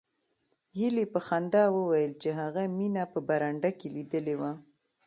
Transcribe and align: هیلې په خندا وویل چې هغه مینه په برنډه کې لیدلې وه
هیلې 0.77 1.05
په 1.13 1.19
خندا 1.27 1.63
وویل 1.77 2.13
چې 2.21 2.29
هغه 2.39 2.61
مینه 2.77 3.03
په 3.13 3.19
برنډه 3.27 3.71
کې 3.79 3.87
لیدلې 3.95 4.35
وه 4.41 4.51